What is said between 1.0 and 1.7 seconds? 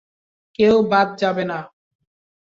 যাবে না।